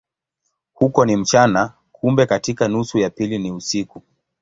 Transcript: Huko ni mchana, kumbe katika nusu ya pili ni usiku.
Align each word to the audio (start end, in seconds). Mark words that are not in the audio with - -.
Huko 0.73 1.05
ni 1.05 1.17
mchana, 1.17 1.73
kumbe 1.91 2.25
katika 2.25 2.67
nusu 2.67 2.97
ya 2.97 3.09
pili 3.09 3.39
ni 3.39 3.51
usiku. 3.51 4.03